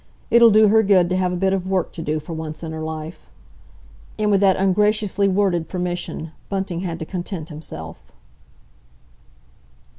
"It'll 0.31 0.49
do 0.49 0.69
her 0.69 0.81
good 0.81 1.09
to 1.09 1.15
have 1.15 1.31
a 1.31 1.35
bit 1.37 1.53
of 1.53 1.67
work 1.67 1.93
to 1.93 2.01
do 2.01 2.19
for 2.19 2.33
once 2.33 2.63
in 2.63 2.71
her 2.71 2.81
life." 2.81 3.29
And 4.17 4.31
with 4.31 4.39
that 4.41 4.55
ungraciously 4.57 5.27
worded 5.27 5.69
permission 5.69 6.31
Bunting 6.49 6.79
had 6.79 6.97
to 6.97 7.05
content 7.05 7.49
himself. 7.49 8.11